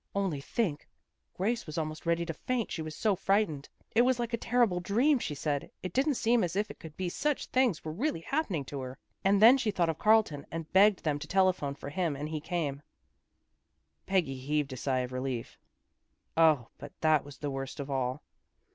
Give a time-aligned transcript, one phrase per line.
[0.15, 0.89] Only think!
[1.35, 3.69] Grace was almost ready to faint, she was so frightened.
[3.93, 5.69] It was like a terrible dream, she said.
[5.83, 8.97] It didn't seem as if it could be such things were really happening to her.
[9.23, 12.41] And then she thought of Carlton, and begged them to telephone for him, and he
[12.41, 12.81] came."
[14.07, 15.59] A PATHETIC STORY 249 Peggy heaved a sigh of relief."
[16.39, 18.23] 0, but that was the worst of all.